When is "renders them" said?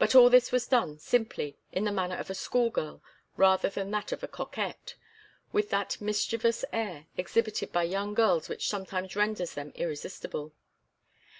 9.14-9.70